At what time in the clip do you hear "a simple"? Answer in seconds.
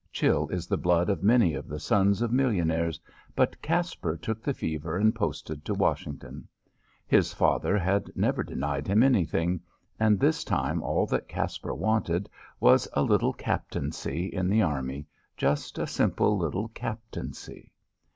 15.77-16.35